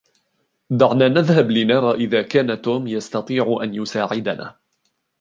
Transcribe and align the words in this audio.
دعنا 0.69 1.07
نذهب 1.09 1.51
لنرى 1.51 1.91
إذا 1.91 2.21
كان 2.21 2.61
توم 2.61 2.87
يستطيع 2.87 3.59
أن 3.63 3.73
يساعدنا. 3.73 4.55